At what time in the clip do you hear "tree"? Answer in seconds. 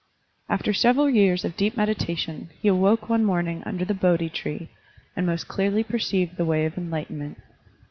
4.31-4.67